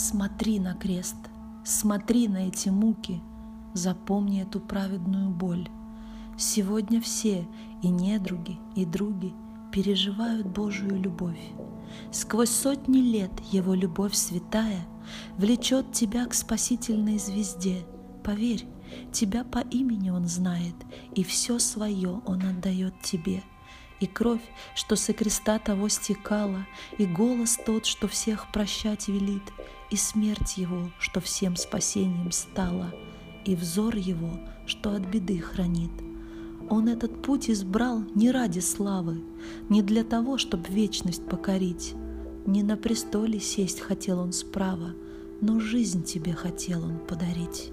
Смотри 0.00 0.60
на 0.60 0.74
крест, 0.74 1.16
смотри 1.64 2.28
на 2.28 2.46
эти 2.46 2.68
муки, 2.68 3.20
запомни 3.74 4.42
эту 4.42 4.60
праведную 4.60 5.28
боль. 5.28 5.68
Сегодня 6.36 7.00
все, 7.00 7.48
и 7.82 7.88
недруги, 7.88 8.60
и 8.76 8.84
други, 8.84 9.34
переживают 9.72 10.46
Божию 10.46 11.02
любовь. 11.02 11.50
Сквозь 12.12 12.50
сотни 12.50 12.98
лет 12.98 13.32
Его 13.50 13.74
любовь 13.74 14.14
святая 14.14 14.86
влечет 15.36 15.90
тебя 15.90 16.26
к 16.26 16.34
спасительной 16.34 17.18
звезде. 17.18 17.84
Поверь, 18.22 18.68
тебя 19.10 19.42
по 19.42 19.58
имени 19.58 20.10
Он 20.10 20.28
знает, 20.28 20.76
и 21.16 21.24
все 21.24 21.58
свое 21.58 22.22
Он 22.24 22.40
отдает 22.42 22.94
тебе. 23.02 23.42
И 24.00 24.06
кровь, 24.06 24.42
что 24.74 24.94
со 24.94 25.12
креста 25.12 25.58
того 25.58 25.88
стекала, 25.88 26.66
и 26.98 27.06
голос 27.06 27.58
тот, 27.66 27.84
что 27.84 28.06
всех 28.06 28.52
прощать 28.52 29.08
велит, 29.08 29.42
и 29.90 29.96
смерть 29.96 30.56
Его, 30.56 30.90
что 31.00 31.20
всем 31.20 31.56
спасением 31.56 32.30
стала, 32.30 32.94
и 33.44 33.56
взор 33.56 33.96
Его, 33.96 34.38
что 34.66 34.94
от 34.94 35.02
беды 35.02 35.40
хранит. 35.40 35.90
Он 36.70 36.88
этот 36.88 37.22
путь 37.22 37.50
избрал 37.50 38.04
не 38.14 38.30
ради 38.30 38.60
славы, 38.60 39.22
не 39.68 39.82
для 39.82 40.04
того, 40.04 40.38
чтобы 40.38 40.68
вечность 40.68 41.26
покорить. 41.26 41.94
Не 42.46 42.62
на 42.62 42.76
престоле 42.76 43.40
сесть 43.40 43.80
хотел 43.80 44.20
он 44.20 44.32
справа, 44.32 44.94
но 45.40 45.60
жизнь 45.60 46.04
тебе 46.04 46.32
хотел 46.34 46.84
он 46.84 46.98
подарить. 46.98 47.72